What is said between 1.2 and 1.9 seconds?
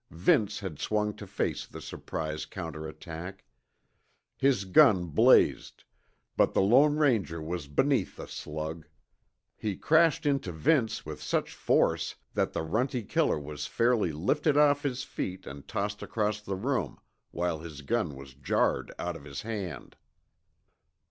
face the